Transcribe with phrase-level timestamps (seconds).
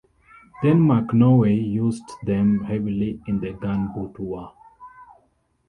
[0.63, 4.51] Denmark-Norway used them heavily in the Gunboat War.